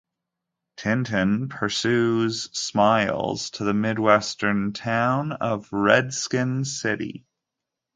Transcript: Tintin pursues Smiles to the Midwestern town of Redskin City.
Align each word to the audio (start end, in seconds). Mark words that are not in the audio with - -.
Tintin 0.77 1.47
pursues 1.47 2.45
Smiles 2.57 3.51
to 3.51 3.63
the 3.65 3.73
Midwestern 3.75 4.73
town 4.73 5.31
of 5.31 5.71
Redskin 5.71 6.65
City. 6.65 7.23